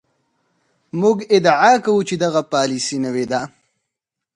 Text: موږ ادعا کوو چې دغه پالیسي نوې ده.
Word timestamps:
موږ 1.01 1.17
ادعا 1.35 1.71
کوو 1.85 2.01
چې 2.07 2.15
دغه 2.23 2.41
پالیسي 2.53 2.97
نوې 3.05 3.25
ده. 3.31 3.41